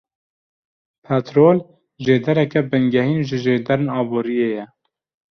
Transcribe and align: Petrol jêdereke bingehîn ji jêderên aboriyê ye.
Petrol 1.05 1.57
jêdereke 2.05 2.59
bingehîn 2.69 3.19
ji 3.27 3.37
jêderên 3.43 3.85
aboriyê 3.99 4.47
ye. 4.55 4.65